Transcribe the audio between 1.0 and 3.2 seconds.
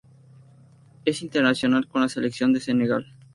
Es internacional con la selección de Senegal.